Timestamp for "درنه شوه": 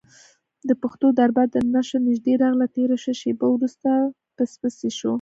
1.53-1.99